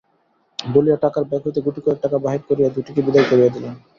[0.59, 3.73] –বলিয়া টাকার ব্যাগ হইতে গুটিকয়েক টাকা বাহির করিয়া দুটিকে বিদায় করিয়া দিলেন।